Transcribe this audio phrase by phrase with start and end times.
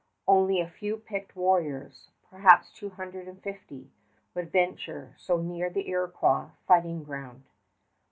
[0.27, 3.91] Only a few picked warriors perhaps two hundred and fifty
[4.33, 7.43] would venture so near the Iroquois fighting ground.